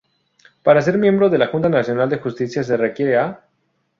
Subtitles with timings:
[0.63, 3.45] Para ser miembro de la Junta Nacional de Justicia se requiere: a.